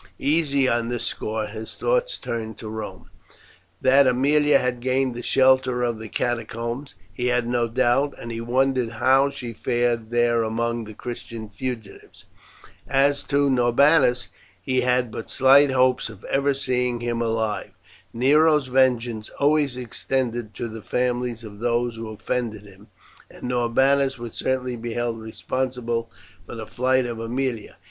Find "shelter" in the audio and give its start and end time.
5.21-5.83